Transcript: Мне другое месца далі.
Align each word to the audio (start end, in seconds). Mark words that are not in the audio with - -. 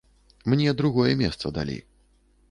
Мне 0.53 0.71
другое 0.79 1.11
месца 1.19 1.51
далі. 1.57 1.77